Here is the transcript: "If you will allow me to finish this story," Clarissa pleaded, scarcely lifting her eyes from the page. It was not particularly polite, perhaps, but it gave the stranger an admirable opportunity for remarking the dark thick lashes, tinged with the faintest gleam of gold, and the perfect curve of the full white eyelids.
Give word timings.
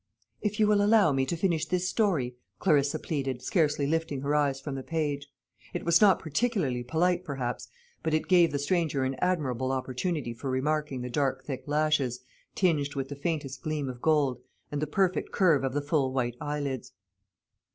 "If 0.41 0.59
you 0.59 0.65
will 0.65 0.83
allow 0.83 1.11
me 1.11 1.27
to 1.27 1.37
finish 1.37 1.67
this 1.67 1.87
story," 1.87 2.35
Clarissa 2.57 2.97
pleaded, 2.97 3.43
scarcely 3.43 3.85
lifting 3.85 4.21
her 4.21 4.33
eyes 4.33 4.59
from 4.59 4.73
the 4.73 4.81
page. 4.81 5.27
It 5.75 5.85
was 5.85 6.01
not 6.01 6.17
particularly 6.17 6.83
polite, 6.83 7.23
perhaps, 7.23 7.67
but 8.01 8.15
it 8.15 8.27
gave 8.27 8.51
the 8.51 8.57
stranger 8.57 9.03
an 9.03 9.13
admirable 9.19 9.71
opportunity 9.71 10.33
for 10.33 10.49
remarking 10.49 11.01
the 11.01 11.11
dark 11.11 11.43
thick 11.45 11.65
lashes, 11.67 12.19
tinged 12.55 12.95
with 12.95 13.09
the 13.09 13.15
faintest 13.15 13.61
gleam 13.61 13.89
of 13.89 14.01
gold, 14.01 14.39
and 14.71 14.81
the 14.81 14.87
perfect 14.87 15.31
curve 15.31 15.63
of 15.63 15.73
the 15.73 15.81
full 15.83 16.11
white 16.11 16.35
eyelids. 16.41 16.93